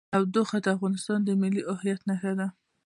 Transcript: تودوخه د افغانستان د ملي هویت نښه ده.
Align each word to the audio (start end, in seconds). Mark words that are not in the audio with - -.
تودوخه 0.13 0.57
د 0.63 0.67
افغانستان 0.75 1.19
د 1.23 1.29
ملي 1.41 1.61
هویت 1.69 2.01
نښه 2.09 2.31
ده. 2.39 2.47